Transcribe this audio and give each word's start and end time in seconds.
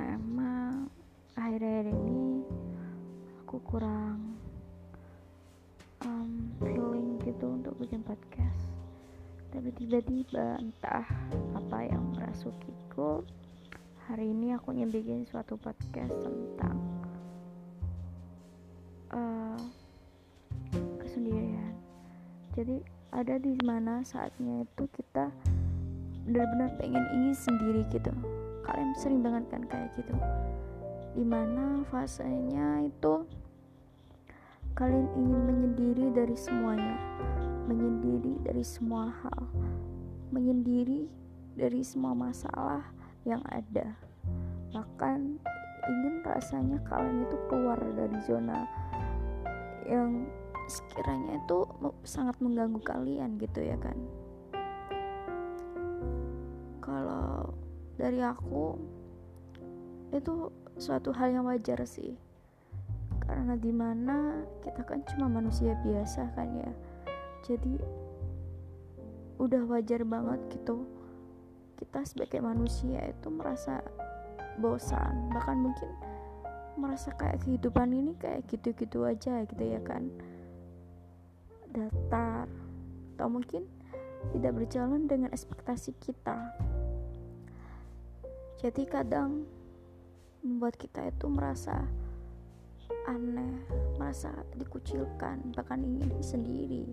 karena 0.00 0.16
emang 0.16 0.88
akhir-akhir 1.36 1.92
ini 1.92 2.40
aku 3.44 3.60
kurang 3.68 4.32
um, 6.08 6.48
feeling 6.56 7.20
gitu 7.20 7.52
untuk 7.52 7.76
bikin 7.76 8.00
podcast. 8.00 8.64
Tapi 9.52 9.68
tiba-tiba 9.76 10.56
entah 10.56 11.04
apa 11.52 11.84
yang 11.84 12.16
merasukiku 12.16 13.20
hari 14.08 14.32
ini 14.32 14.56
aku 14.56 14.72
nyebikin 14.72 15.28
suatu 15.28 15.60
podcast 15.60 16.16
tentang 16.16 16.80
uh, 19.12 19.60
kesendirian. 20.96 21.76
Jadi 22.56 22.80
ada 23.12 23.36
di 23.36 23.52
mana 23.60 24.00
saatnya 24.00 24.64
itu 24.64 24.88
kita 24.96 25.28
benar-benar 26.24 26.72
pengen 26.80 27.04
ini 27.20 27.36
sendiri 27.36 27.84
gitu 27.92 28.16
kalian 28.70 28.94
sering 28.94 29.20
banget 29.26 29.44
kan 29.50 29.62
kayak 29.66 29.90
gitu. 29.98 30.14
Di 31.18 31.26
mana 31.26 31.82
fasenya 31.90 32.86
itu 32.86 33.26
kalian 34.78 35.10
ingin 35.18 35.40
menyendiri 35.50 36.06
dari 36.14 36.36
semuanya. 36.38 36.94
Menyendiri 37.66 38.38
dari 38.46 38.62
semua 38.62 39.10
hal. 39.10 39.42
Menyendiri 40.30 41.10
dari 41.58 41.82
semua 41.82 42.14
masalah 42.14 42.86
yang 43.26 43.42
ada. 43.50 43.98
Bahkan 44.70 45.18
ingin 45.90 46.14
rasanya 46.22 46.78
kalian 46.86 47.26
itu 47.26 47.36
keluar 47.50 47.78
dari 47.98 48.18
zona 48.22 48.62
yang 49.90 50.30
sekiranya 50.70 51.42
itu 51.42 51.66
sangat 52.06 52.38
mengganggu 52.38 52.78
kalian 52.86 53.34
gitu 53.42 53.58
ya 53.58 53.74
kan 53.82 53.98
dari 58.00 58.24
aku 58.24 58.80
itu 60.16 60.48
suatu 60.80 61.12
hal 61.12 61.36
yang 61.36 61.44
wajar 61.44 61.84
sih. 61.84 62.16
Karena 63.20 63.54
di 63.60 63.70
mana 63.70 64.40
kita 64.64 64.82
kan 64.88 65.04
cuma 65.12 65.28
manusia 65.28 65.76
biasa 65.84 66.32
kan 66.32 66.48
ya. 66.56 66.72
Jadi 67.44 67.76
udah 69.36 69.62
wajar 69.68 70.02
banget 70.08 70.40
gitu. 70.56 70.88
Kita 71.76 72.00
sebagai 72.08 72.40
manusia 72.40 73.04
itu 73.04 73.28
merasa 73.28 73.84
bosan 74.56 75.32
bahkan 75.32 75.56
mungkin 75.60 75.88
merasa 76.76 77.12
kayak 77.16 77.44
kehidupan 77.44 77.92
ini 77.92 78.12
kayak 78.16 78.48
gitu-gitu 78.48 79.04
aja 79.04 79.44
gitu 79.44 79.62
ya 79.62 79.80
kan. 79.84 80.08
Datar 81.70 82.48
atau 83.14 83.28
mungkin 83.28 83.68
tidak 84.32 84.52
berjalan 84.56 85.04
dengan 85.04 85.30
ekspektasi 85.32 85.96
kita 86.00 86.36
jadi 88.60 88.84
kadang 88.84 89.48
membuat 90.44 90.76
kita 90.76 91.08
itu 91.08 91.32
merasa 91.32 91.80
aneh, 93.08 93.56
merasa 93.96 94.28
dikucilkan, 94.52 95.56
bahkan 95.56 95.80
ingin 95.80 96.12
sendiri. 96.20 96.84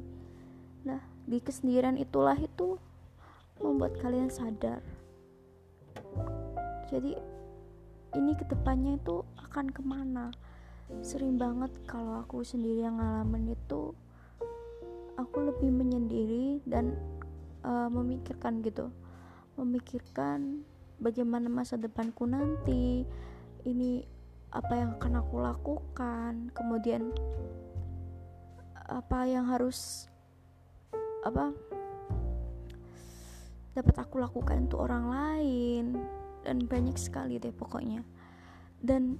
Nah, 0.87 1.03
di 1.27 1.43
kesendirian 1.43 1.99
itulah 1.99 2.39
itu 2.39 2.79
membuat 3.59 3.99
kalian 3.99 4.31
sadar. 4.31 4.79
Jadi 6.87 7.19
ini 8.15 8.31
ke 8.39 8.47
depannya 8.47 8.95
itu 8.95 9.27
akan 9.35 9.67
ke 9.67 9.83
mana? 9.83 10.31
Sering 11.03 11.35
banget 11.35 11.75
kalau 11.83 12.23
aku 12.23 12.47
sendiri 12.47 12.87
yang 12.87 12.95
ngalamin 12.95 13.59
itu, 13.59 13.91
aku 15.19 15.37
lebih 15.43 15.67
menyendiri 15.75 16.63
dan 16.63 16.95
uh, 17.67 17.91
memikirkan 17.91 18.63
gitu, 18.63 18.87
memikirkan 19.59 20.63
bagaimana 20.97 21.49
masa 21.49 21.77
depanku 21.77 22.25
nanti, 22.25 23.05
ini 23.65 23.91
apa 24.51 24.73
yang 24.79 24.95
akan 24.95 25.13
aku 25.19 25.35
lakukan 25.43 26.49
kemudian 26.55 27.11
apa 28.87 29.27
yang 29.27 29.43
harus 29.51 30.07
apa 31.27 31.51
dapat 33.75 33.95
aku 33.99 34.23
lakukan 34.23 34.65
untuk 34.65 34.87
orang 34.87 35.11
lain 35.11 35.85
dan 36.47 36.63
banyak 36.65 36.95
sekali 36.97 37.37
deh 37.37 37.53
pokoknya. 37.53 38.01
Dan 38.79 39.19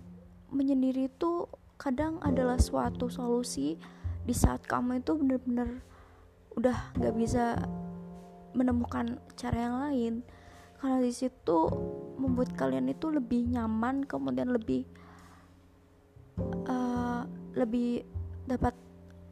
menyendiri 0.49 1.11
itu 1.11 1.45
kadang 1.77 2.17
adalah 2.23 2.57
suatu 2.57 3.11
solusi 3.11 3.77
di 4.25 4.33
saat 4.33 4.65
kamu 4.65 5.05
itu 5.05 5.13
benar-benar 5.13 5.69
udah 6.57 6.77
gak 6.97 7.13
bisa 7.13 7.61
menemukan 8.57 9.21
cara 9.37 9.57
yang 9.61 9.75
lain 9.77 10.13
karena 10.77 11.01
di 11.01 11.13
situ 11.13 11.59
membuat 12.21 12.53
kalian 12.53 12.93
itu 12.93 13.09
lebih 13.09 13.49
nyaman 13.49 14.05
kemudian 14.05 14.53
lebih 14.53 14.85
uh, 16.69 17.25
lebih 17.57 18.05
dapat 18.45 18.77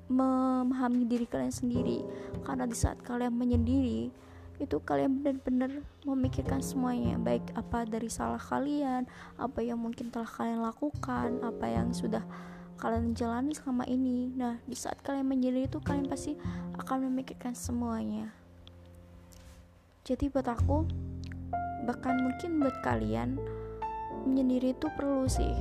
memahami 0.09 1.05
diri 1.05 1.25
kalian 1.25 1.53
sendiri. 1.53 2.01
Karena 2.45 2.69
di 2.69 2.77
saat 2.77 3.01
kalian 3.01 3.33
menyendiri 3.33 4.09
itu 4.55 4.77
kalian 4.79 5.21
benar-benar 5.21 5.83
memikirkan 6.05 6.61
semuanya. 6.61 7.17
Baik 7.19 7.43
apa 7.57 7.83
dari 7.85 8.07
salah 8.07 8.39
kalian 8.39 9.09
apa 9.35 9.59
yang 9.61 9.81
mungkin 9.81 10.09
telah 10.09 10.29
kalian 10.29 10.61
lakukan 10.63 11.41
apa 11.41 11.65
yang 11.67 11.91
sudah 11.91 12.23
kalian 12.79 13.13
jalani 13.17 13.53
selama 13.53 13.85
ini. 13.89 14.31
Nah 14.33 14.61
di 14.63 14.77
saat 14.77 15.01
kalian 15.01 15.25
menyendiri 15.25 15.67
itu 15.67 15.81
kalian 15.81 16.07
pasti 16.07 16.37
akan 16.77 17.09
memikirkan 17.09 17.57
semuanya. 17.57 18.31
Jadi 20.05 20.29
buat 20.29 20.45
aku 20.45 20.85
bahkan 21.85 22.17
mungkin 22.19 22.59
buat 22.59 22.75
kalian 22.81 23.37
menyendiri 24.25 24.73
itu 24.73 24.89
perlu 24.97 25.29
sih. 25.29 25.53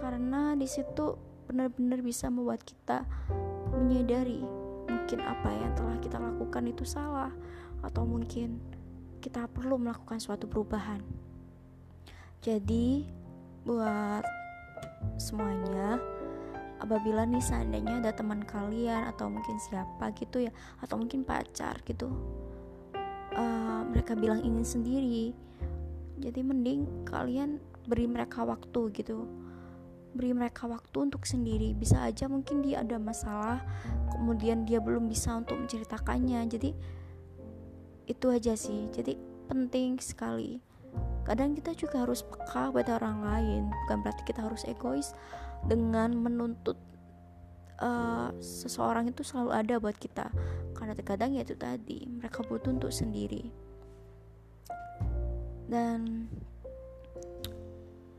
Karena 0.00 0.56
di 0.58 0.66
situ 0.66 1.14
benar-benar 1.46 2.00
bisa 2.00 2.32
membuat 2.32 2.64
kita 2.64 3.04
menyadari 3.76 4.42
mungkin 4.88 5.20
apa 5.22 5.50
yang 5.52 5.72
telah 5.76 5.96
kita 6.00 6.18
lakukan 6.18 6.64
itu 6.66 6.84
salah 6.88 7.30
atau 7.84 8.02
mungkin 8.08 8.58
kita 9.22 9.46
perlu 9.46 9.78
melakukan 9.78 10.18
suatu 10.18 10.50
perubahan. 10.50 11.04
Jadi 12.42 13.06
buat 13.62 14.26
semuanya 15.20 16.02
apabila 16.82 17.22
nih 17.22 17.38
seandainya 17.38 18.02
ada 18.02 18.10
teman 18.10 18.42
kalian 18.42 19.06
atau 19.14 19.30
mungkin 19.30 19.54
siapa 19.62 20.10
gitu 20.18 20.42
ya 20.42 20.52
atau 20.82 20.98
mungkin 20.98 21.22
pacar 21.22 21.78
gitu 21.86 22.10
mereka 24.02 24.18
bilang 24.18 24.42
ingin 24.42 24.66
sendiri. 24.66 25.30
Jadi 26.18 26.42
mending 26.42 27.06
kalian 27.06 27.62
beri 27.86 28.10
mereka 28.10 28.42
waktu 28.42 28.90
gitu. 28.98 29.30
Beri 30.18 30.34
mereka 30.34 30.66
waktu 30.66 31.06
untuk 31.06 31.22
sendiri. 31.22 31.70
Bisa 31.70 32.02
aja 32.02 32.26
mungkin 32.26 32.66
dia 32.66 32.82
ada 32.82 32.98
masalah 32.98 33.62
kemudian 34.10 34.66
dia 34.66 34.82
belum 34.82 35.06
bisa 35.06 35.38
untuk 35.38 35.54
menceritakannya. 35.54 36.50
Jadi 36.50 36.74
itu 38.10 38.26
aja 38.26 38.58
sih. 38.58 38.90
Jadi 38.90 39.14
penting 39.46 40.02
sekali. 40.02 40.58
Kadang 41.22 41.54
kita 41.54 41.70
juga 41.78 42.02
harus 42.02 42.26
peka 42.26 42.74
pada 42.74 42.98
orang 42.98 43.22
lain. 43.22 43.62
Bukan 43.86 44.02
berarti 44.02 44.26
kita 44.26 44.42
harus 44.42 44.66
egois. 44.66 45.14
Dengan 45.70 46.10
menuntut 46.18 46.74
uh, 47.78 48.34
seseorang 48.42 49.14
itu 49.14 49.22
selalu 49.22 49.54
ada 49.54 49.78
buat 49.78 49.94
kita. 49.94 50.26
Karena 50.74 50.90
terkadang 50.98 51.38
ya 51.38 51.46
itu 51.46 51.54
tadi 51.54 52.02
mereka 52.10 52.42
butuh 52.42 52.74
untuk 52.74 52.90
sendiri 52.90 53.70
dan 55.72 56.28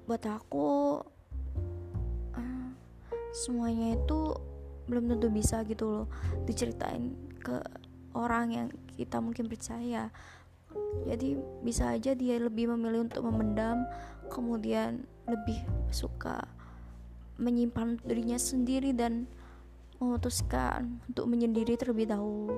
buat 0.10 0.26
aku 0.26 1.00
uh, 2.34 2.70
semuanya 3.30 3.94
itu 3.94 4.34
belum 4.90 5.14
tentu 5.14 5.30
bisa 5.30 5.62
gitu 5.70 5.86
loh 5.86 6.08
diceritain 6.50 7.14
ke 7.38 7.62
orang 8.18 8.46
yang 8.50 8.68
kita 8.98 9.22
mungkin 9.22 9.46
percaya. 9.46 10.10
Jadi 11.06 11.38
bisa 11.62 11.94
aja 11.94 12.18
dia 12.18 12.42
lebih 12.42 12.74
memilih 12.74 13.06
untuk 13.06 13.22
memendam 13.30 13.86
kemudian 14.34 15.06
lebih 15.30 15.62
suka 15.94 16.42
menyimpan 17.38 18.02
dirinya 18.02 18.42
sendiri 18.42 18.98
dan 18.98 19.30
memutuskan 20.02 21.00
untuk 21.06 21.30
menyendiri 21.30 21.78
terlebih 21.78 22.10
dahulu. 22.10 22.58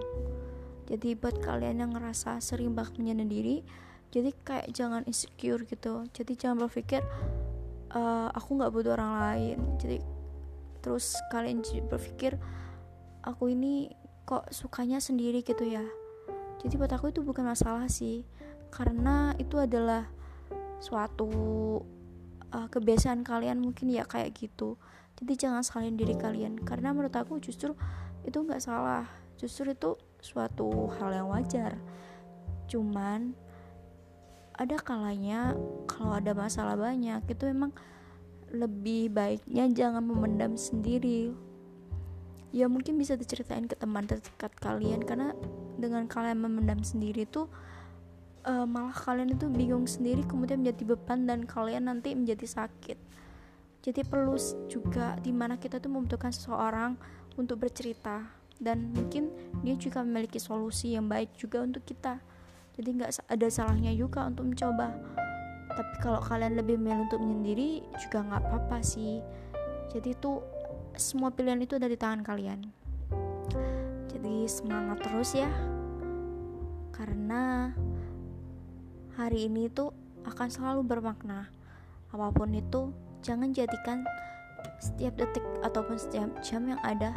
Jadi 0.88 1.18
buat 1.20 1.44
kalian 1.44 1.84
yang 1.84 1.92
ngerasa 1.92 2.40
sering 2.40 2.72
banget 2.72 2.96
menyendiri 3.02 3.66
jadi 4.14 4.32
kayak 4.46 4.68
jangan 4.72 5.02
insecure 5.08 5.64
gitu. 5.68 6.08
Jadi 6.14 6.34
jangan 6.40 6.68
berpikir 6.68 7.02
uh, 7.96 8.30
aku 8.32 8.60
nggak 8.60 8.72
butuh 8.72 8.94
orang 8.96 9.14
lain. 9.20 9.60
Jadi 9.82 9.98
terus 10.84 11.18
kalian 11.34 11.66
berpikir 11.90 12.38
aku 13.26 13.50
ini 13.50 13.90
kok 14.26 14.50
sukanya 14.54 15.02
sendiri 15.02 15.42
gitu 15.42 15.66
ya. 15.66 15.86
Jadi 16.62 16.82
buat 16.82 16.94
aku 16.94 17.14
itu 17.14 17.22
bukan 17.22 17.46
masalah 17.46 17.90
sih. 17.90 18.26
Karena 18.74 19.34
itu 19.38 19.56
adalah 19.62 20.10
suatu 20.82 21.30
uh, 22.52 22.68
kebiasaan 22.70 23.22
kalian 23.22 23.62
mungkin 23.62 23.90
ya 23.94 24.04
kayak 24.06 24.34
gitu. 24.36 24.78
Jadi 25.16 25.34
jangan 25.40 25.64
salahin 25.64 25.96
diri 25.96 26.18
kalian. 26.18 26.60
Karena 26.62 26.92
menurut 26.92 27.14
aku 27.16 27.40
justru 27.40 27.78
itu 28.26 28.38
nggak 28.38 28.62
salah. 28.62 29.08
Justru 29.38 29.72
itu 29.72 29.96
suatu 30.20 30.90
hal 30.98 31.14
yang 31.14 31.30
wajar. 31.30 31.78
Cuman 32.66 33.38
ada 34.56 34.80
kalanya 34.80 35.54
kalau 35.86 36.16
ada 36.16 36.32
masalah 36.32 36.80
banyak 36.80 37.20
itu 37.28 37.44
memang 37.52 37.76
lebih 38.56 39.12
baiknya 39.12 39.68
jangan 39.72 40.04
memendam 40.08 40.56
sendiri. 40.56 41.36
Ya 42.56 42.72
mungkin 42.72 42.96
bisa 42.96 43.20
diceritain 43.20 43.68
ke 43.68 43.76
teman 43.76 44.08
terdekat 44.08 44.56
kalian 44.64 45.04
karena 45.04 45.36
dengan 45.76 46.08
kalian 46.08 46.40
memendam 46.40 46.80
sendiri 46.88 47.28
tuh 47.28 47.52
uh, 48.48 48.64
malah 48.64 48.96
kalian 48.96 49.36
itu 49.36 49.52
bingung 49.52 49.84
sendiri 49.84 50.24
kemudian 50.24 50.64
menjadi 50.64 50.96
beban 50.96 51.28
dan 51.28 51.44
kalian 51.44 51.92
nanti 51.92 52.16
menjadi 52.16 52.48
sakit. 52.48 52.96
Jadi 53.84 54.02
perlu 54.08 54.40
juga 54.72 55.20
di 55.20 55.36
mana 55.36 55.60
kita 55.60 55.78
tuh 55.84 55.92
membutuhkan 55.92 56.32
seseorang 56.32 56.96
untuk 57.36 57.60
bercerita 57.60 58.24
dan 58.56 58.96
mungkin 58.96 59.36
dia 59.68 59.76
juga 59.76 60.00
memiliki 60.00 60.40
solusi 60.40 60.96
yang 60.96 61.12
baik 61.12 61.36
juga 61.36 61.60
untuk 61.60 61.84
kita 61.84 62.24
jadi 62.76 62.90
nggak 62.92 63.12
ada 63.32 63.48
salahnya 63.48 63.96
juga 63.96 64.28
untuk 64.28 64.52
mencoba. 64.52 64.92
Tapi 65.72 65.96
kalau 66.04 66.20
kalian 66.20 66.60
lebih 66.60 66.76
memilih 66.76 67.08
untuk 67.08 67.24
menyendiri 67.24 67.88
juga 68.04 68.20
nggak 68.28 68.42
apa-apa 68.44 68.84
sih. 68.84 69.24
Jadi 69.96 70.12
itu 70.12 70.44
semua 71.00 71.32
pilihan 71.32 71.60
itu 71.64 71.80
ada 71.80 71.88
di 71.88 71.96
tangan 71.96 72.20
kalian. 72.20 72.68
Jadi 74.12 74.36
semangat 74.52 75.08
terus 75.08 75.40
ya. 75.40 75.48
Karena 76.92 77.72
hari 79.16 79.48
ini 79.48 79.72
tuh 79.72 79.96
akan 80.28 80.48
selalu 80.52 80.84
bermakna. 80.84 81.48
Apa 82.12 82.32
pun 82.36 82.52
itu 82.52 82.92
jangan 83.24 83.56
jadikan 83.56 84.04
setiap 84.84 85.16
detik 85.16 85.44
ataupun 85.64 85.96
setiap 85.96 86.28
jam 86.44 86.68
yang 86.68 86.80
ada 86.84 87.16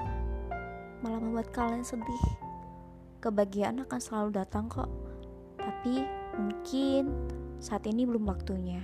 malah 1.03 1.19
membuat 1.19 1.51
kalian 1.51 1.83
sedih. 1.83 2.25
Kebahagiaan 3.19 3.83
akan 3.83 3.99
selalu 3.99 4.39
datang 4.39 4.71
kok 4.71 5.08
tapi 5.79 6.03
mungkin 6.35 7.07
saat 7.63 7.87
ini 7.87 8.03
belum 8.03 8.27
waktunya 8.27 8.83